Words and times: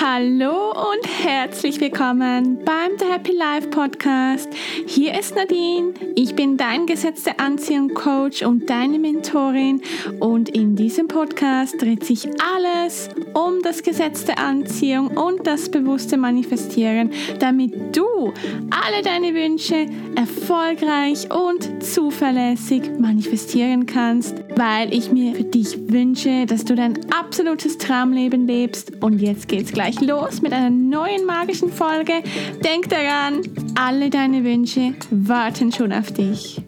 Hallo 0.00 0.70
und 0.70 1.24
herzlich 1.24 1.80
willkommen 1.80 2.60
beim 2.64 2.96
The 3.00 3.06
Happy 3.06 3.32
Life 3.32 3.66
Podcast. 3.66 4.48
Hier 4.86 5.18
ist 5.18 5.34
Nadine. 5.34 5.92
Ich 6.14 6.36
bin 6.36 6.56
dein 6.56 6.86
gesetzter 6.86 7.40
Anziehung 7.40 7.94
Coach 7.94 8.44
und 8.44 8.70
deine 8.70 9.00
Mentorin 9.00 9.82
und 10.20 10.50
in 10.50 10.76
diesem 10.76 11.08
Podcast 11.08 11.82
dreht 11.82 12.04
sich 12.04 12.28
alles 12.56 13.08
um 13.34 13.60
das 13.64 13.82
Gesetz 13.82 14.24
der 14.24 14.38
Anziehung 14.38 15.16
und 15.16 15.44
das 15.48 15.68
bewusste 15.68 16.16
Manifestieren, 16.16 17.10
damit 17.40 17.96
du 17.96 18.32
alle 18.70 19.02
deine 19.02 19.34
Wünsche 19.34 19.86
erfolgreich 20.14 21.28
und 21.32 21.82
zuverlässig 21.82 22.82
manifestieren 23.00 23.86
kannst, 23.86 24.36
weil 24.54 24.94
ich 24.94 25.10
mir 25.10 25.34
für 25.34 25.44
dich 25.44 25.90
wünsche, 25.90 26.46
dass 26.46 26.64
du 26.64 26.76
dein 26.76 26.98
absolutes 27.12 27.78
Traumleben 27.78 28.46
lebst 28.46 28.92
und 29.02 29.20
jetzt 29.20 29.48
geht's 29.48 29.72
gleich 29.72 29.87
los 29.96 30.42
mit 30.42 30.52
einer 30.52 30.70
neuen 30.70 31.24
magischen 31.24 31.72
Folge. 31.72 32.22
Denk 32.64 32.88
daran, 32.88 33.42
alle 33.74 34.10
deine 34.10 34.44
Wünsche 34.44 34.94
warten 35.10 35.72
schon 35.72 35.92
auf 35.92 36.12
dich. 36.12 36.60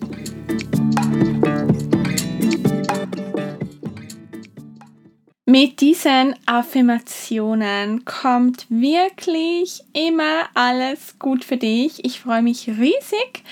Mit 5.47 5.81
diesen 5.81 6.37
Affirmationen 6.47 8.05
kommt 8.05 8.67
wirklich 8.69 9.83
immer 9.93 10.49
alles 10.55 11.19
gut 11.19 11.45
für 11.45 11.57
dich. 11.57 12.05
Ich 12.05 12.21
freue 12.21 12.43
mich 12.43 12.69
riesig, 12.69 13.43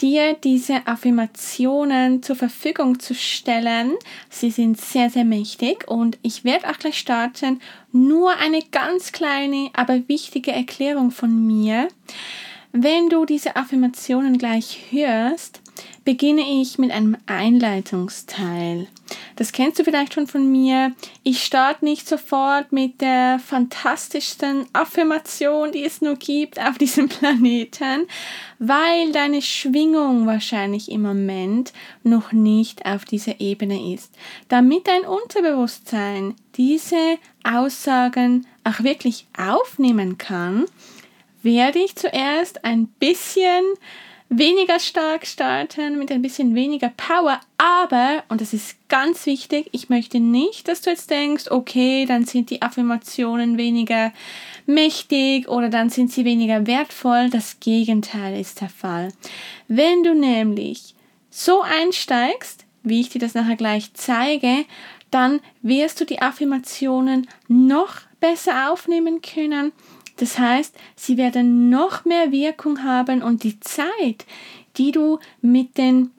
dir 0.00 0.34
diese 0.34 0.86
Affirmationen 0.86 2.22
zur 2.22 2.36
Verfügung 2.36 2.98
zu 3.00 3.14
stellen. 3.14 3.92
Sie 4.28 4.50
sind 4.50 4.80
sehr, 4.80 5.10
sehr 5.10 5.24
mächtig 5.24 5.88
und 5.88 6.18
ich 6.22 6.44
werde 6.44 6.68
auch 6.68 6.78
gleich 6.78 6.98
starten. 6.98 7.60
Nur 7.92 8.36
eine 8.38 8.62
ganz 8.62 9.12
kleine, 9.12 9.70
aber 9.72 10.08
wichtige 10.08 10.52
Erklärung 10.52 11.10
von 11.10 11.46
mir. 11.46 11.88
Wenn 12.72 13.08
du 13.08 13.24
diese 13.24 13.54
Affirmationen 13.54 14.36
gleich 14.36 14.86
hörst, 14.90 15.60
beginne 16.04 16.42
ich 16.42 16.78
mit 16.78 16.90
einem 16.90 17.16
Einleitungsteil. 17.26 18.86
Das 19.36 19.52
kennst 19.52 19.78
du 19.78 19.84
vielleicht 19.84 20.14
schon 20.14 20.26
von 20.26 20.50
mir. 20.50 20.92
Ich 21.22 21.44
starte 21.44 21.84
nicht 21.84 22.08
sofort 22.08 22.72
mit 22.72 23.00
der 23.00 23.38
fantastischsten 23.38 24.66
Affirmation, 24.72 25.72
die 25.72 25.84
es 25.84 26.00
nur 26.00 26.16
gibt 26.16 26.60
auf 26.60 26.78
diesem 26.78 27.08
Planeten, 27.08 28.06
weil 28.58 29.12
deine 29.12 29.42
Schwingung 29.42 30.26
wahrscheinlich 30.26 30.90
im 30.90 31.02
Moment 31.02 31.72
noch 32.02 32.32
nicht 32.32 32.86
auf 32.86 33.04
dieser 33.04 33.40
Ebene 33.40 33.94
ist. 33.94 34.14
Damit 34.48 34.86
dein 34.86 35.02
Unterbewusstsein 35.02 36.34
diese 36.56 37.18
Aussagen 37.42 38.46
auch 38.62 38.82
wirklich 38.82 39.26
aufnehmen 39.36 40.18
kann, 40.18 40.66
werde 41.42 41.78
ich 41.78 41.96
zuerst 41.96 42.64
ein 42.64 42.86
bisschen 42.86 43.62
weniger 44.38 44.78
stark 44.78 45.26
starten, 45.26 45.98
mit 45.98 46.10
ein 46.10 46.22
bisschen 46.22 46.54
weniger 46.54 46.90
Power. 46.96 47.40
Aber, 47.58 48.22
und 48.28 48.40
das 48.40 48.52
ist 48.52 48.76
ganz 48.88 49.26
wichtig, 49.26 49.68
ich 49.72 49.88
möchte 49.88 50.20
nicht, 50.20 50.68
dass 50.68 50.80
du 50.80 50.90
jetzt 50.90 51.10
denkst, 51.10 51.50
okay, 51.50 52.04
dann 52.06 52.24
sind 52.24 52.50
die 52.50 52.62
Affirmationen 52.62 53.58
weniger 53.58 54.12
mächtig 54.66 55.48
oder 55.48 55.68
dann 55.68 55.90
sind 55.90 56.10
sie 56.10 56.24
weniger 56.24 56.66
wertvoll. 56.66 57.30
Das 57.30 57.60
Gegenteil 57.60 58.38
ist 58.40 58.60
der 58.60 58.70
Fall. 58.70 59.08
Wenn 59.68 60.02
du 60.02 60.14
nämlich 60.14 60.94
so 61.30 61.62
einsteigst, 61.62 62.64
wie 62.82 63.00
ich 63.00 63.08
dir 63.08 63.20
das 63.20 63.34
nachher 63.34 63.56
gleich 63.56 63.94
zeige, 63.94 64.64
dann 65.10 65.40
wirst 65.62 66.00
du 66.00 66.04
die 66.04 66.20
Affirmationen 66.20 67.28
noch 67.48 68.00
besser 68.20 68.72
aufnehmen 68.72 69.22
können 69.22 69.72
das 70.16 70.38
heißt, 70.38 70.74
sie 70.96 71.16
werden 71.16 71.70
noch 71.70 72.04
mehr 72.04 72.30
Wirkung 72.30 72.84
haben 72.84 73.22
und 73.22 73.42
die 73.42 73.58
Zeit, 73.60 74.26
die 74.76 74.92
du 74.92 75.18
mit 75.40 75.76
den 75.76 76.10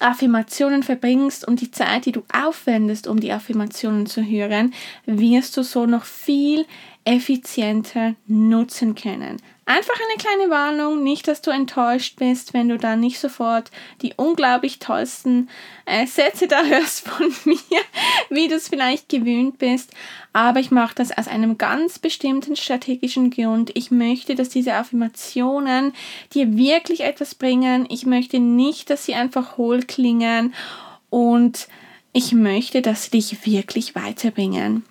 Affirmationen 0.00 0.82
verbringst 0.82 1.46
und 1.46 1.60
die 1.60 1.70
Zeit, 1.70 2.06
die 2.06 2.12
du 2.12 2.22
aufwendest, 2.32 3.06
um 3.06 3.18
die 3.20 3.32
Affirmationen 3.32 4.06
zu 4.06 4.22
hören, 4.22 4.72
wirst 5.06 5.56
du 5.56 5.62
so 5.62 5.86
noch 5.86 6.04
viel 6.04 6.66
effizienter 7.08 8.16
nutzen 8.26 8.94
können. 8.94 9.38
Einfach 9.64 9.94
eine 9.94 10.18
kleine 10.18 10.50
Warnung, 10.50 11.02
nicht, 11.02 11.26
dass 11.26 11.40
du 11.40 11.50
enttäuscht 11.50 12.16
bist, 12.18 12.52
wenn 12.52 12.68
du 12.68 12.76
dann 12.76 13.00
nicht 13.00 13.18
sofort 13.18 13.70
die 14.02 14.12
unglaublich 14.14 14.78
tollsten 14.78 15.48
äh, 15.86 16.06
Sätze 16.06 16.48
da 16.48 16.62
hörst 16.64 17.08
von 17.08 17.32
mir, 17.46 17.80
wie 18.28 18.48
du 18.48 18.56
es 18.56 18.68
vielleicht 18.68 19.08
gewöhnt 19.08 19.56
bist. 19.56 19.90
Aber 20.34 20.60
ich 20.60 20.70
mache 20.70 20.96
das 20.96 21.16
aus 21.16 21.28
einem 21.28 21.56
ganz 21.56 21.98
bestimmten 21.98 22.56
strategischen 22.56 23.30
Grund. 23.30 23.70
Ich 23.72 23.90
möchte, 23.90 24.34
dass 24.34 24.50
diese 24.50 24.74
Affirmationen 24.74 25.94
dir 26.34 26.58
wirklich 26.58 27.00
etwas 27.00 27.34
bringen. 27.34 27.86
Ich 27.88 28.04
möchte 28.04 28.38
nicht, 28.38 28.90
dass 28.90 29.06
sie 29.06 29.14
einfach 29.14 29.56
hohl 29.56 29.82
klingen 29.82 30.52
und 31.08 31.68
ich 32.12 32.32
möchte, 32.32 32.82
dass 32.82 33.04
sie 33.04 33.12
dich 33.12 33.46
wirklich 33.46 33.94
weiterbringen. 33.94 34.84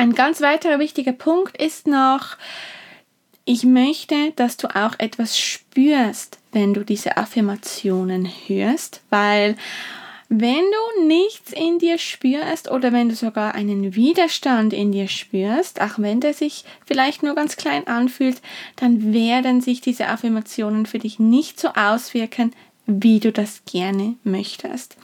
Ein 0.00 0.14
ganz 0.14 0.40
weiterer 0.40 0.78
wichtiger 0.78 1.12
Punkt 1.12 1.58
ist 1.58 1.86
noch, 1.86 2.38
ich 3.44 3.64
möchte, 3.64 4.32
dass 4.34 4.56
du 4.56 4.74
auch 4.74 4.94
etwas 4.96 5.38
spürst, 5.38 6.38
wenn 6.52 6.72
du 6.72 6.86
diese 6.86 7.18
Affirmationen 7.18 8.26
hörst, 8.46 9.02
weil 9.10 9.56
wenn 10.30 10.64
du 10.64 11.06
nichts 11.06 11.52
in 11.52 11.78
dir 11.78 11.98
spürst 11.98 12.70
oder 12.70 12.94
wenn 12.94 13.10
du 13.10 13.14
sogar 13.14 13.54
einen 13.54 13.94
Widerstand 13.94 14.72
in 14.72 14.90
dir 14.90 15.06
spürst, 15.06 15.82
auch 15.82 15.98
wenn 15.98 16.20
der 16.20 16.32
sich 16.32 16.64
vielleicht 16.86 17.22
nur 17.22 17.34
ganz 17.34 17.58
klein 17.58 17.86
anfühlt, 17.86 18.40
dann 18.76 19.12
werden 19.12 19.60
sich 19.60 19.82
diese 19.82 20.06
Affirmationen 20.06 20.86
für 20.86 20.98
dich 20.98 21.18
nicht 21.18 21.60
so 21.60 21.68
auswirken, 21.74 22.54
wie 22.86 23.20
du 23.20 23.32
das 23.32 23.66
gerne 23.66 24.14
möchtest. 24.24 24.96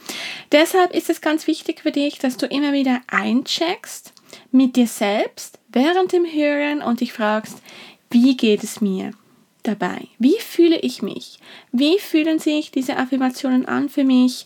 Deshalb 0.51 0.95
ist 0.95 1.11
es 1.11 1.21
ganz 1.21 1.45
wichtig 1.45 1.81
für 1.81 1.91
dich, 1.91 2.17
dass 2.17 2.37
du 2.37 2.47
immer 2.47 2.73
wieder 2.73 3.01
eincheckst 3.05 4.13
mit 4.51 4.75
dir 4.75 4.87
selbst 4.87 5.59
während 5.69 6.11
dem 6.11 6.25
Hören 6.25 6.81
und 6.81 7.01
dich 7.01 7.13
fragst, 7.13 7.61
wie 8.09 8.37
geht 8.37 8.63
es 8.63 8.81
mir 8.81 9.11
dabei? 9.63 10.07
Wie 10.17 10.39
fühle 10.39 10.79
ich 10.79 11.01
mich? 11.01 11.39
Wie 11.71 11.99
fühlen 11.99 12.39
sich 12.39 12.71
diese 12.71 12.97
Affirmationen 12.97 13.65
an 13.65 13.89
für 13.89 14.03
mich? 14.03 14.45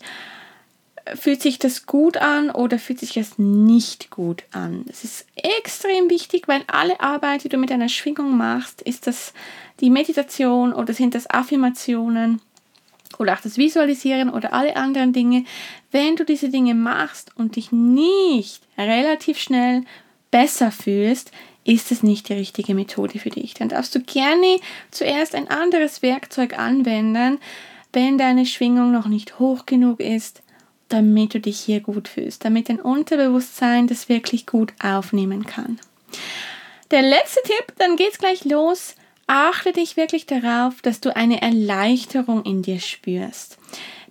Fühlt 1.14 1.42
sich 1.42 1.58
das 1.58 1.86
gut 1.86 2.16
an 2.16 2.50
oder 2.50 2.78
fühlt 2.78 3.00
sich 3.00 3.14
das 3.14 3.38
nicht 3.38 4.10
gut 4.10 4.44
an? 4.52 4.84
Das 4.86 5.02
ist 5.04 5.26
extrem 5.34 6.08
wichtig, 6.10 6.46
weil 6.46 6.62
alle 6.68 7.00
Arbeit, 7.00 7.44
die 7.44 7.48
du 7.48 7.56
mit 7.56 7.72
einer 7.72 7.88
Schwingung 7.88 8.36
machst, 8.36 8.82
ist 8.82 9.06
das 9.06 9.32
die 9.80 9.90
Meditation 9.90 10.72
oder 10.72 10.94
sind 10.94 11.14
das 11.14 11.28
Affirmationen 11.28 12.40
oder 13.18 13.34
auch 13.34 13.40
das 13.40 13.58
Visualisieren 13.58 14.30
oder 14.30 14.52
alle 14.52 14.76
anderen 14.76 15.12
Dinge. 15.12 15.44
Wenn 15.90 16.16
du 16.16 16.24
diese 16.24 16.48
Dinge 16.48 16.74
machst 16.74 17.30
und 17.36 17.56
dich 17.56 17.72
nicht 17.72 18.62
relativ 18.76 19.38
schnell 19.38 19.82
besser 20.30 20.70
fühlst, 20.70 21.32
ist 21.64 21.92
es 21.92 22.02
nicht 22.02 22.28
die 22.28 22.34
richtige 22.34 22.74
Methode 22.74 23.18
für 23.18 23.30
dich. 23.30 23.54
Dann 23.54 23.68
darfst 23.68 23.94
du 23.94 24.00
gerne 24.00 24.58
zuerst 24.90 25.34
ein 25.34 25.48
anderes 25.48 26.02
Werkzeug 26.02 26.58
anwenden, 26.58 27.38
wenn 27.92 28.18
deine 28.18 28.46
Schwingung 28.46 28.90
noch 28.90 29.06
nicht 29.06 29.38
hoch 29.38 29.66
genug 29.66 30.00
ist, 30.00 30.42
damit 30.88 31.34
du 31.34 31.40
dich 31.40 31.60
hier 31.60 31.80
gut 31.80 32.08
fühlst, 32.08 32.44
damit 32.44 32.68
dein 32.68 32.80
Unterbewusstsein 32.80 33.86
das 33.86 34.08
wirklich 34.08 34.46
gut 34.46 34.72
aufnehmen 34.82 35.46
kann. 35.46 35.78
Der 36.90 37.02
letzte 37.02 37.40
Tipp, 37.44 37.74
dann 37.78 37.96
geht's 37.96 38.18
gleich 38.18 38.44
los. 38.44 38.96
Achte 39.34 39.72
dich 39.72 39.96
wirklich 39.96 40.26
darauf, 40.26 40.82
dass 40.82 41.00
du 41.00 41.16
eine 41.16 41.40
Erleichterung 41.40 42.44
in 42.44 42.60
dir 42.60 42.80
spürst. 42.80 43.56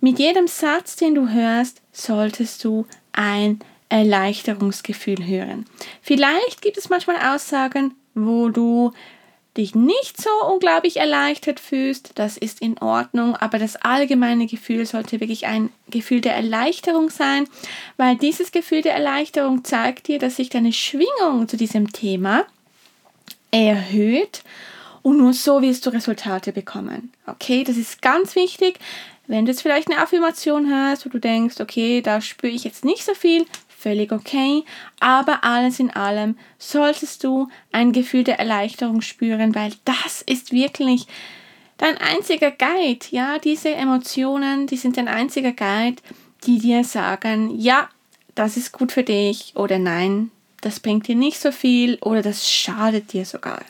Mit 0.00 0.18
jedem 0.18 0.48
Satz, 0.48 0.96
den 0.96 1.14
du 1.14 1.28
hörst, 1.28 1.80
solltest 1.92 2.64
du 2.64 2.86
ein 3.12 3.60
Erleichterungsgefühl 3.88 5.24
hören. 5.24 5.66
Vielleicht 6.00 6.60
gibt 6.60 6.76
es 6.76 6.88
manchmal 6.88 7.34
Aussagen, 7.34 7.94
wo 8.16 8.48
du 8.48 8.90
dich 9.56 9.76
nicht 9.76 10.20
so 10.20 10.28
unglaublich 10.52 10.96
erleichtert 10.96 11.60
fühlst, 11.60 12.10
das 12.16 12.36
ist 12.36 12.60
in 12.60 12.78
Ordnung, 12.78 13.36
aber 13.36 13.60
das 13.60 13.76
allgemeine 13.76 14.48
Gefühl 14.48 14.86
sollte 14.86 15.20
wirklich 15.20 15.46
ein 15.46 15.70
Gefühl 15.88 16.20
der 16.20 16.34
Erleichterung 16.34 17.10
sein, 17.10 17.46
weil 17.96 18.16
dieses 18.16 18.50
Gefühl 18.50 18.82
der 18.82 18.94
Erleichterung 18.94 19.62
zeigt 19.62 20.08
dir, 20.08 20.18
dass 20.18 20.34
sich 20.34 20.48
deine 20.48 20.72
Schwingung 20.72 21.46
zu 21.46 21.56
diesem 21.56 21.92
Thema 21.92 22.44
erhöht 23.52 24.42
und 25.02 25.18
nur 25.18 25.32
so 25.32 25.62
wirst 25.62 25.84
du 25.86 25.90
Resultate 25.90 26.52
bekommen. 26.52 27.12
Okay, 27.26 27.64
das 27.64 27.76
ist 27.76 28.02
ganz 28.02 28.36
wichtig. 28.36 28.78
Wenn 29.26 29.44
du 29.44 29.52
jetzt 29.52 29.62
vielleicht 29.62 29.90
eine 29.90 30.00
Affirmation 30.00 30.72
hast, 30.72 31.06
wo 31.06 31.10
du 31.10 31.18
denkst, 31.18 31.60
okay, 31.60 32.02
da 32.02 32.20
spüre 32.20 32.52
ich 32.52 32.64
jetzt 32.64 32.84
nicht 32.84 33.04
so 33.04 33.14
viel, 33.14 33.46
völlig 33.68 34.12
okay, 34.12 34.64
aber 35.00 35.44
alles 35.44 35.80
in 35.80 35.90
allem 35.90 36.36
solltest 36.58 37.24
du 37.24 37.48
ein 37.72 37.92
Gefühl 37.92 38.24
der 38.24 38.38
Erleichterung 38.38 39.00
spüren, 39.00 39.54
weil 39.54 39.72
das 39.84 40.22
ist 40.22 40.52
wirklich 40.52 41.06
dein 41.78 41.98
einziger 41.98 42.52
Guide, 42.52 43.06
ja, 43.10 43.38
diese 43.38 43.74
Emotionen, 43.74 44.66
die 44.66 44.76
sind 44.76 44.96
dein 44.96 45.08
einziger 45.08 45.52
Guide, 45.52 46.00
die 46.44 46.58
dir 46.58 46.84
sagen, 46.84 47.58
ja, 47.58 47.88
das 48.34 48.56
ist 48.56 48.72
gut 48.72 48.92
für 48.92 49.02
dich 49.02 49.52
oder 49.56 49.78
nein, 49.78 50.30
das 50.60 50.78
bringt 50.78 51.08
dir 51.08 51.16
nicht 51.16 51.40
so 51.40 51.50
viel 51.50 51.98
oder 52.00 52.22
das 52.22 52.48
schadet 52.48 53.12
dir 53.12 53.24
sogar. 53.24 53.62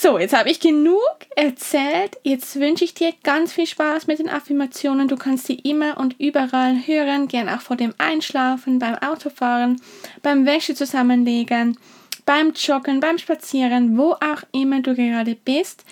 So, 0.00 0.16
jetzt 0.16 0.32
habe 0.32 0.48
ich 0.48 0.60
genug 0.60 1.00
erzählt. 1.34 2.18
Jetzt 2.22 2.60
wünsche 2.60 2.84
ich 2.84 2.94
dir 2.94 3.12
ganz 3.24 3.52
viel 3.52 3.66
Spaß 3.66 4.06
mit 4.06 4.20
den 4.20 4.28
Affirmationen. 4.28 5.08
Du 5.08 5.16
kannst 5.16 5.48
sie 5.48 5.56
immer 5.56 5.98
und 5.98 6.14
überall 6.20 6.86
hören, 6.86 7.26
gern 7.26 7.48
auch 7.48 7.62
vor 7.62 7.74
dem 7.74 7.92
Einschlafen, 7.98 8.78
beim 8.78 8.94
Autofahren, 8.94 9.80
beim 10.22 10.46
Wäsche 10.46 10.76
zusammenlegen, 10.76 11.76
beim 12.24 12.52
Joggen, 12.52 13.00
beim 13.00 13.18
Spazieren, 13.18 13.98
wo 13.98 14.12
auch 14.12 14.44
immer 14.52 14.82
du 14.82 14.94
gerade 14.94 15.34
bist. 15.34 15.84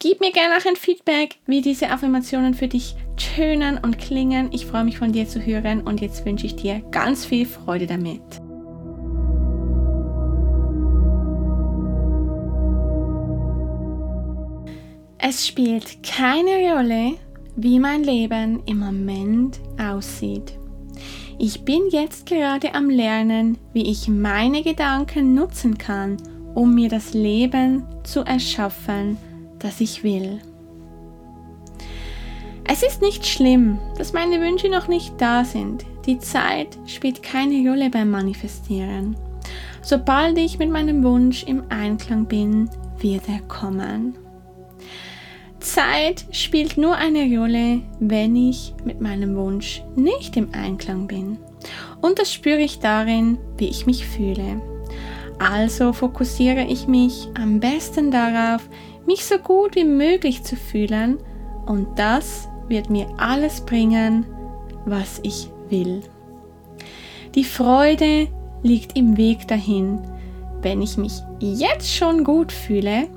Gib 0.00 0.18
mir 0.18 0.32
gerne 0.32 0.56
auch 0.56 0.66
ein 0.66 0.74
Feedback, 0.74 1.36
wie 1.46 1.60
diese 1.60 1.90
Affirmationen 1.90 2.54
für 2.54 2.66
dich 2.66 2.96
tönen 3.16 3.78
und 3.78 4.00
klingen. 4.00 4.50
Ich 4.52 4.66
freue 4.66 4.82
mich 4.82 4.98
von 4.98 5.12
dir 5.12 5.28
zu 5.28 5.38
hören 5.38 5.82
und 5.82 6.00
jetzt 6.00 6.26
wünsche 6.26 6.46
ich 6.46 6.56
dir 6.56 6.80
ganz 6.90 7.24
viel 7.24 7.46
Freude 7.46 7.86
damit. 7.86 8.43
Es 15.26 15.46
spielt 15.46 16.02
keine 16.02 16.74
Rolle, 16.74 17.14
wie 17.56 17.80
mein 17.80 18.04
Leben 18.04 18.62
im 18.66 18.78
Moment 18.78 19.58
aussieht. 19.80 20.52
Ich 21.38 21.64
bin 21.64 21.80
jetzt 21.90 22.26
gerade 22.26 22.74
am 22.74 22.90
Lernen, 22.90 23.56
wie 23.72 23.90
ich 23.90 24.06
meine 24.06 24.62
Gedanken 24.62 25.34
nutzen 25.34 25.78
kann, 25.78 26.18
um 26.54 26.74
mir 26.74 26.90
das 26.90 27.14
Leben 27.14 27.86
zu 28.02 28.20
erschaffen, 28.20 29.16
das 29.60 29.80
ich 29.80 30.04
will. 30.04 30.42
Es 32.68 32.82
ist 32.82 33.00
nicht 33.00 33.24
schlimm, 33.26 33.78
dass 33.96 34.12
meine 34.12 34.42
Wünsche 34.42 34.68
noch 34.68 34.88
nicht 34.88 35.18
da 35.18 35.42
sind. 35.42 35.86
Die 36.04 36.18
Zeit 36.18 36.76
spielt 36.84 37.22
keine 37.22 37.66
Rolle 37.66 37.88
beim 37.88 38.10
Manifestieren. 38.10 39.16
Sobald 39.80 40.36
ich 40.36 40.58
mit 40.58 40.68
meinem 40.68 41.02
Wunsch 41.02 41.44
im 41.44 41.62
Einklang 41.70 42.26
bin, 42.26 42.68
wird 43.00 43.26
er 43.26 43.40
kommen. 43.48 44.18
Zeit 45.64 46.26
spielt 46.30 46.76
nur 46.76 46.94
eine 46.94 47.38
Rolle, 47.38 47.80
wenn 47.98 48.36
ich 48.36 48.74
mit 48.84 49.00
meinem 49.00 49.34
Wunsch 49.34 49.82
nicht 49.96 50.36
im 50.36 50.52
Einklang 50.52 51.06
bin. 51.06 51.38
Und 52.00 52.18
das 52.18 52.32
spüre 52.32 52.60
ich 52.60 52.78
darin, 52.80 53.38
wie 53.56 53.68
ich 53.68 53.86
mich 53.86 54.06
fühle. 54.06 54.60
Also 55.38 55.92
fokussiere 55.92 56.64
ich 56.64 56.86
mich 56.86 57.28
am 57.34 57.60
besten 57.60 58.10
darauf, 58.10 58.68
mich 59.06 59.24
so 59.24 59.38
gut 59.38 59.74
wie 59.74 59.84
möglich 59.84 60.44
zu 60.44 60.54
fühlen 60.54 61.18
und 61.66 61.98
das 61.98 62.48
wird 62.68 62.90
mir 62.90 63.08
alles 63.16 63.62
bringen, 63.62 64.26
was 64.84 65.18
ich 65.22 65.48
will. 65.70 66.02
Die 67.34 67.44
Freude 67.44 68.28
liegt 68.62 68.96
im 68.96 69.16
Weg 69.16 69.48
dahin. 69.48 69.98
Wenn 70.62 70.82
ich 70.82 70.96
mich 70.96 71.14
jetzt 71.40 71.92
schon 71.92 72.22
gut 72.22 72.52
fühle, 72.52 73.08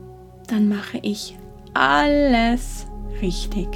dann 0.48 0.68
mache 0.68 1.00
ich 1.02 1.36
alles 1.74 2.88
richtig. 3.22 3.68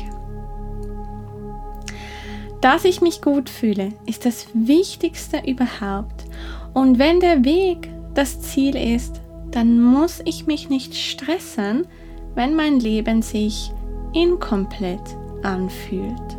Dass 2.61 2.85
ich 2.85 3.01
mich 3.01 3.21
gut 3.21 3.49
fühle, 3.49 3.93
ist 4.05 4.25
das 4.25 4.47
Wichtigste 4.53 5.41
überhaupt. 5.45 6.25
Und 6.73 6.99
wenn 6.99 7.19
der 7.19 7.43
Weg 7.43 7.89
das 8.13 8.41
Ziel 8.41 8.75
ist, 8.75 9.19
dann 9.49 9.81
muss 9.81 10.21
ich 10.25 10.47
mich 10.47 10.69
nicht 10.69 10.95
stressen, 10.95 11.87
wenn 12.35 12.55
mein 12.55 12.79
Leben 12.79 13.21
sich 13.21 13.71
inkomplett 14.13 15.01
anfühlt. 15.43 16.37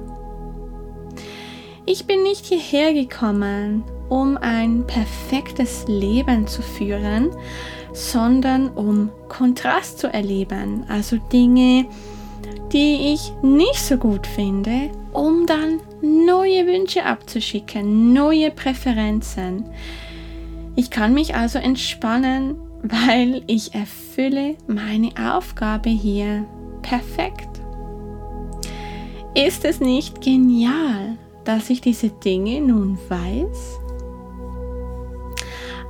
Ich 1.85 2.07
bin 2.07 2.23
nicht 2.23 2.47
hierher 2.47 2.95
gekommen, 2.95 3.83
um 4.13 4.37
ein 4.37 4.87
perfektes 4.87 5.87
Leben 5.89 6.47
zu 6.47 6.61
führen, 6.61 7.31
sondern 7.95 8.69
um 8.69 9.11
Kontrast 9.29 10.01
zu 10.01 10.13
erleben, 10.13 10.85
also 10.87 11.17
Dinge, 11.33 11.87
die 12.75 13.15
ich 13.15 13.33
nicht 13.41 13.81
so 13.81 13.97
gut 13.97 14.27
finde, 14.27 14.91
um 15.15 15.47
dann 15.47 15.81
neue 16.03 16.67
Wünsche 16.67 17.07
abzuschicken, 17.07 18.13
neue 18.13 18.51
Präferenzen. 18.51 19.65
Ich 20.77 20.91
kann 20.91 21.15
mich 21.15 21.35
also 21.35 21.59
entspannen, 21.59 22.57
weil 22.83 23.43
ich 23.47 23.75
erfülle 23.75 24.57
meine 24.67 25.13
Aufgabe 25.35 25.89
hier 25.89 26.45
perfekt. 26.83 27.49
Ist 29.35 29.65
es 29.65 29.81
nicht 29.81 30.21
genial, 30.21 31.17
dass 31.45 31.71
ich 31.71 31.81
diese 31.81 32.11
Dinge 32.11 32.61
nun 32.61 32.99
weiß? 33.09 33.82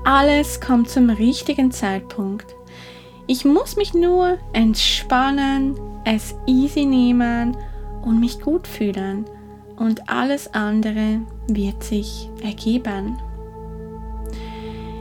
Alles 0.04 0.60
kommt 0.60 0.88
zum 0.88 1.10
richtigen 1.10 1.70
Zeitpunkt. 1.70 2.56
Ich 3.28 3.44
muss 3.44 3.76
mich 3.76 3.94
nur 3.94 4.38
entspannen, 4.52 5.78
es 6.04 6.34
easy 6.46 6.84
nehmen 6.84 7.56
und 8.02 8.18
mich 8.18 8.40
gut 8.40 8.66
fühlen 8.66 9.24
und 9.76 10.08
alles 10.08 10.52
andere 10.54 11.20
wird 11.46 11.84
sich 11.84 12.28
ergeben. 12.42 13.16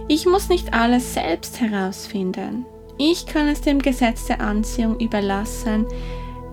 Ich 0.07 0.25
muss 0.25 0.50
nicht 0.50 0.74
alles 0.74 1.13
selbst 1.15 1.59
herausfinden. 1.62 2.65
Ich 2.97 3.25
kann 3.25 3.47
es 3.47 3.62
dem 3.62 3.80
Gesetz 3.80 4.25
der 4.25 4.42
Anziehung 4.42 5.00
überlassen, 5.00 5.88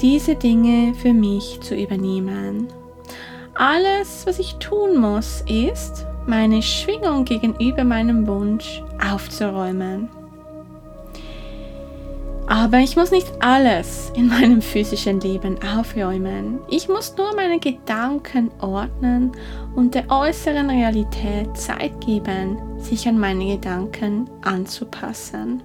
diese 0.00 0.36
Dinge 0.36 0.94
für 0.94 1.12
mich 1.12 1.60
zu 1.60 1.74
übernehmen. 1.74 2.68
Alles, 3.54 4.26
was 4.26 4.38
ich 4.38 4.54
tun 4.54 4.98
muss, 4.98 5.42
ist, 5.46 6.06
meine 6.28 6.62
Schwingung 6.62 7.24
gegenüber 7.24 7.84
meinem 7.84 8.26
Wunsch 8.26 8.82
aufzuräumen. 9.02 10.08
Aber 12.46 12.78
ich 12.78 12.96
muss 12.96 13.10
nicht 13.10 13.30
alles 13.40 14.10
in 14.14 14.28
meinem 14.28 14.62
physischen 14.62 15.20
Leben 15.20 15.56
aufräumen. 15.62 16.60
Ich 16.70 16.88
muss 16.88 17.14
nur 17.16 17.34
meine 17.34 17.58
Gedanken 17.58 18.50
ordnen 18.60 19.32
und 19.74 19.94
der 19.94 20.10
äußeren 20.10 20.70
Realität 20.70 21.54
Zeit 21.56 22.00
geben, 22.00 22.58
sich 22.78 23.06
an 23.06 23.18
meine 23.18 23.56
Gedanken 23.56 24.30
anzupassen. 24.42 25.62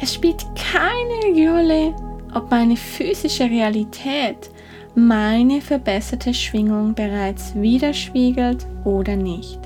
Es 0.00 0.14
spielt 0.14 0.44
keine 0.54 1.50
Rolle, 1.50 1.94
ob 2.34 2.50
meine 2.50 2.76
physische 2.76 3.44
Realität 3.44 4.50
meine 4.96 5.60
verbesserte 5.60 6.32
Schwingung 6.32 6.94
bereits 6.94 7.54
widerspiegelt 7.54 8.66
oder 8.84 9.14
nicht. 9.14 9.60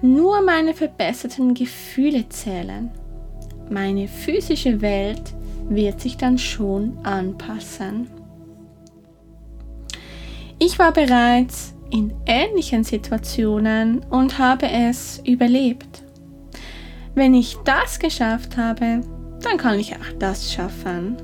Nur 0.00 0.42
meine 0.42 0.74
verbesserten 0.74 1.54
Gefühle 1.54 2.28
zählen. 2.28 2.90
Meine 3.68 4.06
physische 4.06 4.80
Welt 4.80 5.34
wird 5.68 6.00
sich 6.00 6.16
dann 6.16 6.38
schon 6.38 6.96
anpassen. 7.02 8.08
Ich 10.60 10.78
war 10.78 10.92
bereits 10.92 11.74
in 11.90 12.14
ähnlichen 12.24 12.84
Situationen 12.84 14.04
und 14.10 14.38
habe 14.38 14.70
es 14.70 15.20
überlebt. 15.24 16.04
Wenn 17.16 17.34
ich 17.34 17.56
das 17.64 17.98
geschafft 17.98 18.56
habe, 18.56 19.00
dann 19.42 19.56
kann 19.56 19.80
ich 19.80 19.94
auch 19.96 20.12
das 20.20 20.52
schaffen. 20.52 21.16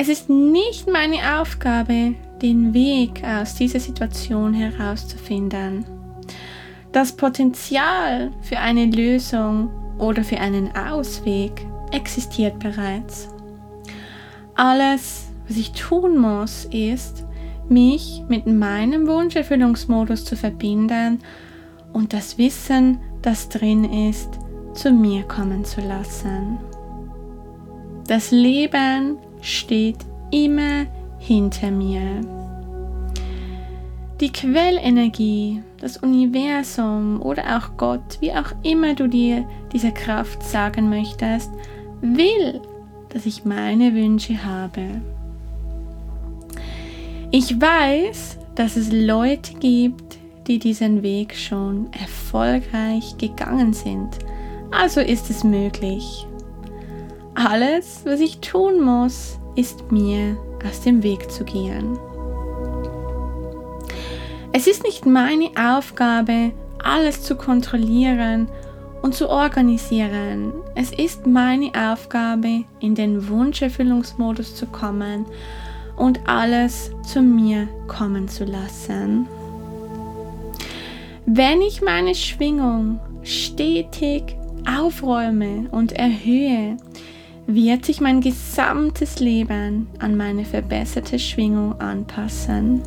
Es 0.00 0.08
ist 0.08 0.30
nicht 0.30 0.88
meine 0.88 1.38
Aufgabe, 1.38 2.14
den 2.40 2.72
Weg 2.72 3.22
aus 3.22 3.54
dieser 3.56 3.80
Situation 3.80 4.54
herauszufinden. 4.54 5.84
Das 6.90 7.12
Potenzial 7.12 8.30
für 8.40 8.58
eine 8.60 8.86
Lösung 8.86 9.68
oder 9.98 10.24
für 10.24 10.38
einen 10.38 10.74
Ausweg 10.74 11.66
existiert 11.92 12.58
bereits. 12.60 13.28
Alles, 14.54 15.28
was 15.46 15.58
ich 15.58 15.72
tun 15.72 16.16
muss, 16.16 16.64
ist, 16.70 17.26
mich 17.68 18.22
mit 18.26 18.46
meinem 18.46 19.06
Wunscherfüllungsmodus 19.06 20.24
zu 20.24 20.34
verbinden 20.34 21.18
und 21.92 22.14
das 22.14 22.38
Wissen, 22.38 23.00
das 23.20 23.50
drin 23.50 24.08
ist, 24.08 24.30
zu 24.72 24.92
mir 24.92 25.24
kommen 25.24 25.62
zu 25.66 25.82
lassen. 25.82 26.56
Das 28.06 28.30
Leben 28.30 29.18
steht 29.42 29.98
immer 30.30 30.86
hinter 31.18 31.70
mir. 31.70 32.20
Die 34.20 34.30
Quellenergie, 34.30 35.62
das 35.80 35.96
Universum 35.96 37.22
oder 37.22 37.56
auch 37.56 37.76
Gott, 37.76 38.18
wie 38.20 38.32
auch 38.32 38.52
immer 38.62 38.94
du 38.94 39.08
dir 39.08 39.46
diese 39.72 39.92
Kraft 39.92 40.42
sagen 40.42 40.90
möchtest, 40.90 41.50
will, 42.02 42.60
dass 43.08 43.26
ich 43.26 43.44
meine 43.44 43.94
Wünsche 43.94 44.44
habe. 44.44 45.00
Ich 47.30 47.60
weiß, 47.60 48.38
dass 48.56 48.76
es 48.76 48.92
Leute 48.92 49.54
gibt, 49.54 50.18
die 50.46 50.58
diesen 50.58 51.02
Weg 51.02 51.34
schon 51.34 51.88
erfolgreich 51.92 53.16
gegangen 53.18 53.72
sind. 53.72 54.08
Also 54.70 55.00
ist 55.00 55.30
es 55.30 55.44
möglich. 55.44 56.26
Alles, 57.34 58.02
was 58.04 58.20
ich 58.20 58.40
tun 58.40 58.80
muss, 58.80 59.38
ist 59.54 59.90
mir 59.90 60.36
aus 60.68 60.82
dem 60.82 61.02
Weg 61.02 61.30
zu 61.30 61.44
gehen. 61.44 61.98
Es 64.52 64.66
ist 64.66 64.82
nicht 64.82 65.06
meine 65.06 65.50
Aufgabe, 65.56 66.52
alles 66.82 67.22
zu 67.22 67.36
kontrollieren 67.36 68.48
und 69.02 69.14
zu 69.14 69.28
organisieren. 69.28 70.52
Es 70.74 70.92
ist 70.92 71.26
meine 71.26 71.70
Aufgabe, 71.74 72.64
in 72.80 72.94
den 72.94 73.28
Wunscherfüllungsmodus 73.28 74.56
zu 74.56 74.66
kommen 74.66 75.24
und 75.96 76.20
alles 76.28 76.90
zu 77.06 77.22
mir 77.22 77.68
kommen 77.86 78.28
zu 78.28 78.44
lassen. 78.44 79.26
Wenn 81.26 81.60
ich 81.62 81.80
meine 81.80 82.14
Schwingung 82.14 82.98
stetig 83.22 84.36
aufräume 84.66 85.68
und 85.70 85.92
erhöhe, 85.92 86.76
wird 87.46 87.84
sich 87.84 88.00
mein 88.00 88.20
gesamtes 88.20 89.20
Leben 89.20 89.88
an 89.98 90.16
meine 90.16 90.44
verbesserte 90.44 91.18
Schwingung 91.18 91.80
anpassen. 91.80 92.82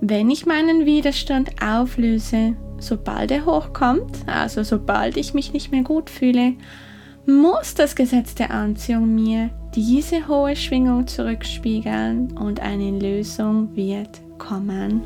Wenn 0.00 0.30
ich 0.30 0.46
meinen 0.46 0.84
Widerstand 0.84 1.62
auflöse, 1.62 2.56
sobald 2.78 3.30
er 3.30 3.46
hochkommt, 3.46 4.16
also 4.26 4.64
sobald 4.64 5.16
ich 5.16 5.32
mich 5.32 5.52
nicht 5.52 5.70
mehr 5.70 5.82
gut 5.82 6.10
fühle, 6.10 6.54
muss 7.24 7.74
das 7.74 7.94
Gesetz 7.94 8.34
der 8.34 8.50
Anziehung 8.50 9.14
mir 9.14 9.50
diese 9.74 10.26
hohe 10.26 10.56
Schwingung 10.56 11.06
zurückspiegeln 11.06 12.36
und 12.36 12.60
eine 12.60 12.98
Lösung 12.98 13.74
wird 13.76 14.20
kommen. 14.38 15.02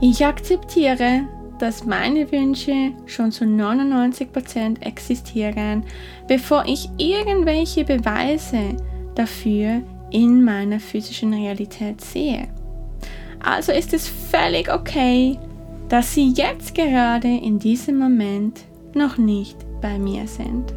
Ich 0.00 0.24
akzeptiere, 0.24 1.28
dass 1.58 1.84
meine 1.84 2.30
Wünsche 2.32 2.92
schon 3.06 3.32
zu 3.32 3.44
99% 3.44 4.82
existieren, 4.82 5.84
bevor 6.26 6.64
ich 6.66 6.88
irgendwelche 6.98 7.84
Beweise 7.84 8.76
dafür 9.14 9.82
in 10.10 10.44
meiner 10.44 10.80
physischen 10.80 11.32
Realität 11.32 12.00
sehe. 12.00 12.48
Also 13.40 13.72
ist 13.72 13.92
es 13.92 14.08
völlig 14.08 14.72
okay, 14.72 15.38
dass 15.88 16.14
sie 16.14 16.30
jetzt 16.30 16.74
gerade 16.74 17.28
in 17.28 17.58
diesem 17.58 17.98
Moment 17.98 18.60
noch 18.94 19.18
nicht 19.18 19.56
bei 19.80 19.98
mir 19.98 20.26
sind. 20.26 20.72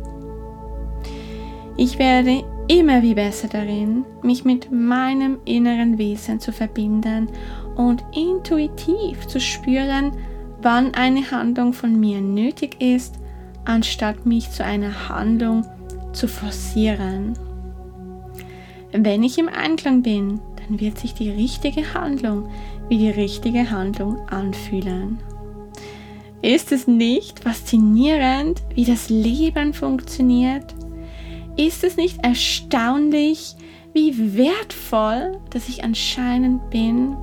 Ich 1.78 2.00
werde 2.00 2.44
immer 2.68 3.02
wie 3.02 3.14
besser 3.14 3.48
darin, 3.48 4.04
mich 4.24 4.44
mit 4.44 4.72
meinem 4.72 5.38
inneren 5.46 5.98
Wesen 5.98 6.40
zu 6.40 6.52
verbinden 6.52 7.30
und 7.76 8.04
intuitiv 8.16 9.28
zu 9.28 9.40
spüren, 9.40 10.12
wann 10.62 10.94
eine 10.94 11.32
Handlung 11.32 11.74
von 11.74 12.00
mir 12.00 12.22
nötig 12.22 12.82
ist, 12.82 13.16
anstatt 13.66 14.26
mich 14.26 14.52
zu 14.52 14.64
einer 14.64 15.10
Handlung 15.10 15.66
zu 16.14 16.28
forcieren. 16.28 17.34
Wenn 18.92 19.24
ich 19.24 19.38
im 19.38 19.50
Einklang 19.50 20.02
bin, 20.02 20.40
dann 20.56 20.80
wird 20.80 20.98
sich 20.98 21.14
die 21.14 21.30
richtige 21.30 21.94
Handlung 21.94 22.50
wie 22.90 22.98
die 22.98 23.10
richtige 23.10 23.70
Handlung 23.70 24.18
anfühlen. 24.30 25.20
Ist 26.42 26.72
es 26.72 26.88
nicht 26.88 27.42
faszinierend, 27.42 28.62
wie 28.74 28.86
das 28.86 29.10
Leben 29.10 29.74
funktioniert? 29.74 30.76
Ist 31.58 31.84
es 31.84 31.98
nicht 31.98 32.24
erstaunlich, 32.24 33.56
wie 33.94 34.38
wertvoll, 34.38 35.40
dass 35.50 35.68
ich 35.68 35.84
anscheinend 35.84 36.70
bin? 36.70 37.18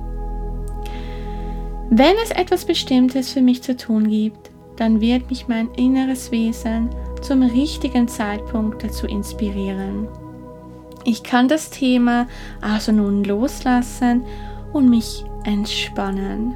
Wenn 1.89 2.15
es 2.23 2.31
etwas 2.31 2.65
Bestimmtes 2.65 3.31
für 3.31 3.41
mich 3.41 3.61
zu 3.61 3.77
tun 3.77 4.09
gibt, 4.09 4.49
dann 4.75 5.01
wird 5.01 5.29
mich 5.29 5.47
mein 5.47 5.69
inneres 5.75 6.31
Wesen 6.31 6.89
zum 7.21 7.43
richtigen 7.43 8.07
Zeitpunkt 8.07 8.83
dazu 8.83 9.07
inspirieren. 9.07 10.07
Ich 11.03 11.23
kann 11.23 11.47
das 11.47 11.69
Thema 11.69 12.27
also 12.61 12.91
nun 12.91 13.23
loslassen 13.23 14.23
und 14.73 14.89
mich 14.89 15.23
entspannen. 15.43 16.55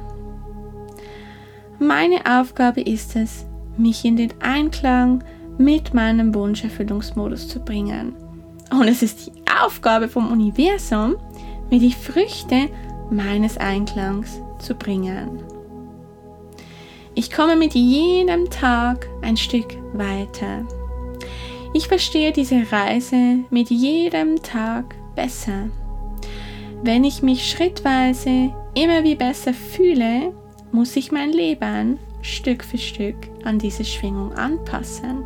Meine 1.78 2.18
Aufgabe 2.26 2.80
ist 2.80 3.16
es, 3.16 3.46
mich 3.78 4.04
in 4.04 4.16
den 4.16 4.32
Einklang 4.40 5.24
mit 5.56 5.94
meinem 5.94 6.34
Wunscherfüllungsmodus 6.34 7.48
zu 7.48 7.60
bringen. 7.60 8.14
Und 8.70 8.88
es 8.88 9.02
ist 9.02 9.26
die 9.26 9.32
Aufgabe 9.64 10.08
vom 10.08 10.30
Universum, 10.30 11.16
mir 11.70 11.78
die 11.78 11.92
Früchte 11.92 12.68
meines 13.10 13.56
Einklangs 13.56 14.40
zu 14.60 14.74
bringen. 14.74 15.42
Ich 17.14 17.30
komme 17.32 17.56
mit 17.56 17.74
jedem 17.74 18.48
Tag 18.50 19.08
ein 19.22 19.36
Stück 19.36 19.76
weiter. 19.92 20.64
Ich 21.72 21.88
verstehe 21.88 22.32
diese 22.32 22.70
Reise 22.70 23.44
mit 23.50 23.70
jedem 23.70 24.42
Tag 24.42 24.94
besser. 25.14 25.68
Wenn 26.82 27.04
ich 27.04 27.22
mich 27.22 27.50
schrittweise 27.50 28.52
immer 28.74 29.04
wie 29.04 29.16
besser 29.16 29.52
fühle, 29.52 30.32
muss 30.72 30.96
ich 30.96 31.12
mein 31.12 31.32
Leben 31.32 31.98
Stück 32.22 32.64
für 32.64 32.78
Stück 32.78 33.16
an 33.44 33.58
diese 33.58 33.84
Schwingung 33.84 34.32
anpassen. 34.32 35.24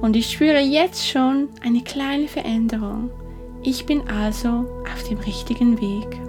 Und 0.00 0.16
ich 0.16 0.30
spüre 0.30 0.60
jetzt 0.60 1.08
schon 1.08 1.48
eine 1.62 1.82
kleine 1.82 2.28
Veränderung. 2.28 3.10
Ich 3.62 3.86
bin 3.86 4.08
also 4.08 4.66
auf 4.92 5.02
dem 5.08 5.18
richtigen 5.18 5.80
Weg. 5.80 6.25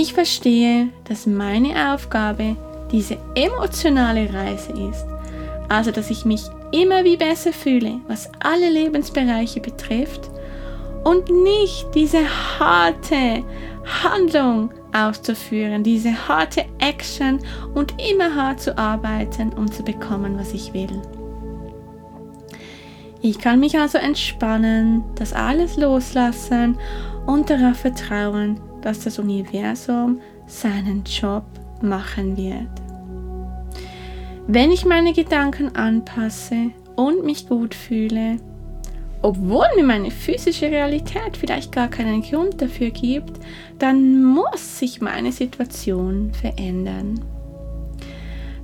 Ich 0.00 0.14
verstehe, 0.14 0.90
dass 1.08 1.26
meine 1.26 1.92
Aufgabe 1.92 2.54
diese 2.92 3.18
emotionale 3.34 4.32
Reise 4.32 4.70
ist. 4.70 5.04
Also, 5.68 5.90
dass 5.90 6.08
ich 6.08 6.24
mich 6.24 6.42
immer 6.70 7.02
wie 7.02 7.16
besser 7.16 7.52
fühle, 7.52 8.00
was 8.06 8.30
alle 8.38 8.70
Lebensbereiche 8.70 9.60
betrifft 9.60 10.30
und 11.02 11.28
nicht 11.42 11.88
diese 11.96 12.20
harte 12.60 13.42
Handlung 14.04 14.70
auszuführen, 14.92 15.82
diese 15.82 16.28
harte 16.28 16.64
Action 16.78 17.40
und 17.74 17.92
immer 18.00 18.32
hart 18.32 18.60
zu 18.60 18.78
arbeiten, 18.78 19.52
um 19.54 19.68
zu 19.68 19.82
bekommen, 19.82 20.38
was 20.38 20.52
ich 20.52 20.72
will. 20.74 21.02
Ich 23.20 23.40
kann 23.40 23.58
mich 23.58 23.76
also 23.76 23.98
entspannen, 23.98 25.02
das 25.16 25.32
alles 25.32 25.76
loslassen 25.76 26.78
und 27.26 27.50
darauf 27.50 27.78
vertrauen, 27.78 28.60
dass 28.82 29.00
das 29.00 29.18
Universum 29.18 30.20
seinen 30.46 31.04
Job 31.04 31.44
machen 31.82 32.36
wird. 32.36 32.68
Wenn 34.46 34.70
ich 34.70 34.84
meine 34.84 35.12
Gedanken 35.12 35.76
anpasse 35.76 36.70
und 36.96 37.24
mich 37.24 37.48
gut 37.48 37.74
fühle, 37.74 38.38
obwohl 39.20 39.66
mir 39.76 39.84
meine 39.84 40.10
physische 40.10 40.70
Realität 40.70 41.36
vielleicht 41.36 41.72
gar 41.72 41.88
keinen 41.88 42.22
Grund 42.22 42.62
dafür 42.62 42.90
gibt, 42.90 43.40
dann 43.78 44.22
muss 44.22 44.78
sich 44.78 45.00
meine 45.00 45.32
Situation 45.32 46.32
verändern. 46.32 47.20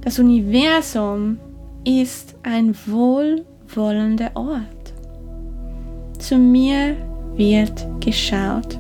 Das 0.01 0.19
Universum 0.19 1.39
ist 1.85 2.37
ein 2.43 2.75
wohlwollender 2.87 4.31
Ort. 4.35 4.93
Zu 6.19 6.39
mir 6.39 6.97
wird 7.37 7.87
geschaut. 8.01 8.79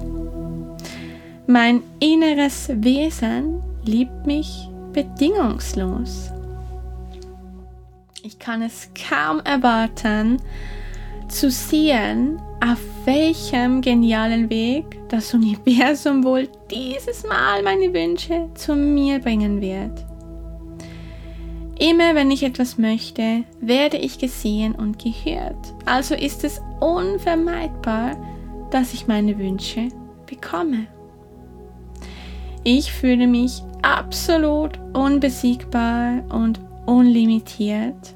Mein 1.46 1.82
inneres 2.00 2.70
Wesen 2.72 3.62
liebt 3.84 4.26
mich 4.26 4.68
bedingungslos. 4.94 6.30
Ich 8.22 8.38
kann 8.38 8.62
es 8.62 8.88
kaum 9.10 9.40
erwarten, 9.40 10.38
zu 11.28 11.50
sehen, 11.50 12.40
auf 12.64 12.78
welchem 13.04 13.82
genialen 13.82 14.48
Weg 14.48 14.84
das 15.10 15.34
Universum 15.34 16.24
wohl 16.24 16.48
dieses 16.70 17.24
Mal 17.26 17.62
meine 17.62 17.92
Wünsche 17.92 18.48
zu 18.54 18.74
mir 18.74 19.18
bringen 19.18 19.60
wird. 19.60 20.02
Immer 21.78 22.14
wenn 22.14 22.30
ich 22.30 22.42
etwas 22.42 22.78
möchte, 22.78 23.44
werde 23.60 23.98
ich 23.98 24.18
gesehen 24.18 24.74
und 24.74 24.98
gehört. 24.98 25.74
Also 25.84 26.14
ist 26.14 26.44
es 26.44 26.62
unvermeidbar, 26.80 28.16
dass 28.70 28.94
ich 28.94 29.06
meine 29.06 29.36
Wünsche 29.38 29.88
bekomme. 30.24 30.86
Ich 32.64 32.92
fühle 32.92 33.26
mich 33.26 33.62
absolut 33.82 34.78
unbesiegbar 34.94 36.24
und 36.30 36.60
unlimitiert 36.86 38.14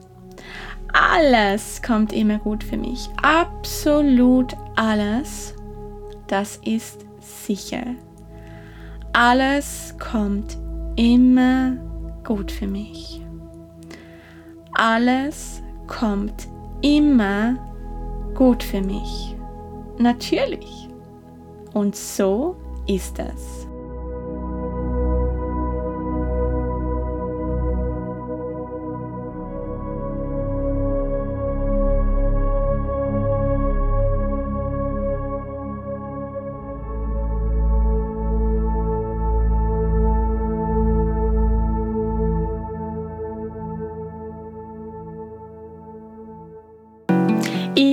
alles 0.92 1.80
kommt 1.82 2.12
immer 2.12 2.38
gut 2.38 2.64
für 2.64 2.76
mich. 2.76 3.08
Absolut 3.22 4.56
alles. 4.76 5.54
Das 6.26 6.56
ist 6.64 7.06
sicher. 7.20 7.84
Alles 9.12 9.94
kommt 9.98 10.58
immer 10.96 11.76
gut 12.24 12.50
für 12.50 12.66
mich. 12.66 13.22
Alles 14.72 15.62
kommt 15.86 16.48
immer 16.82 17.56
gut 18.34 18.62
für 18.62 18.82
mich. 18.82 19.36
Natürlich. 19.98 20.88
Und 21.74 21.96
so 21.96 22.56
ist 22.86 23.18
es. 23.18 23.67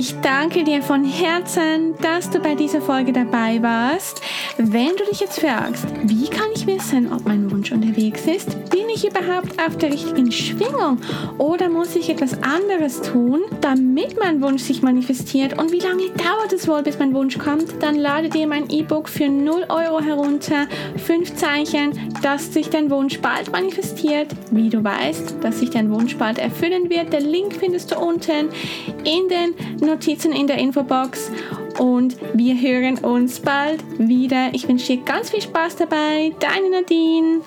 Ich 0.08 0.14
danke 0.20 0.62
dir 0.62 0.84
von 0.84 1.04
Herzen, 1.04 1.95
dass 2.00 2.30
du 2.30 2.38
bei 2.40 2.54
dieser 2.54 2.80
Folge 2.80 3.12
dabei 3.12 3.62
warst. 3.62 4.20
Wenn 4.58 4.96
du 4.96 5.04
dich 5.10 5.20
jetzt 5.20 5.40
fragst, 5.40 5.86
wie 6.04 6.28
kann 6.28 6.48
ich 6.54 6.66
wissen, 6.66 7.12
ob 7.12 7.26
mein 7.26 7.50
Wunsch 7.50 7.72
unterwegs 7.72 8.26
ist? 8.26 8.70
Bin 8.70 8.88
ich 8.94 9.06
überhaupt 9.06 9.60
auf 9.60 9.76
der 9.76 9.92
richtigen 9.92 10.32
Schwingung? 10.32 10.98
Oder 11.38 11.68
muss 11.68 11.94
ich 11.96 12.08
etwas 12.08 12.42
anderes 12.42 13.02
tun, 13.02 13.42
damit 13.60 14.18
mein 14.18 14.40
Wunsch 14.40 14.62
sich 14.62 14.82
manifestiert? 14.82 15.58
Und 15.58 15.72
wie 15.72 15.80
lange 15.80 16.08
dauert 16.10 16.52
es 16.52 16.66
wohl, 16.68 16.82
bis 16.82 16.98
mein 16.98 17.14
Wunsch 17.14 17.38
kommt? 17.38 17.82
Dann 17.82 17.96
lade 17.96 18.28
dir 18.28 18.46
mein 18.46 18.70
E-Book 18.70 19.08
für 19.08 19.28
0 19.28 19.66
Euro 19.68 20.00
herunter. 20.00 20.66
Fünf 20.96 21.34
Zeichen, 21.34 21.92
dass 22.22 22.52
sich 22.52 22.70
dein 22.70 22.90
Wunsch 22.90 23.20
bald 23.20 23.52
manifestiert. 23.52 24.28
Wie 24.50 24.70
du 24.70 24.82
weißt, 24.82 25.36
dass 25.42 25.60
sich 25.60 25.70
dein 25.70 25.90
Wunsch 25.90 26.16
bald 26.16 26.38
erfüllen 26.38 26.90
wird. 26.90 27.12
Der 27.12 27.20
Link 27.20 27.54
findest 27.54 27.92
du 27.92 27.98
unten 27.98 28.48
in 29.04 29.28
den 29.28 29.86
Notizen 29.86 30.32
in 30.32 30.46
der 30.46 30.58
Infobox 30.58 31.30
und 31.78 32.16
wir 32.34 32.60
hören 32.60 32.98
uns 32.98 33.40
bald 33.40 33.82
wieder. 33.98 34.50
Ich 34.52 34.68
wünsche 34.68 34.96
dir 34.96 35.02
ganz 35.04 35.30
viel 35.30 35.42
Spaß 35.42 35.76
dabei. 35.76 36.32
Deine 36.40 36.70
Nadine. 36.70 37.40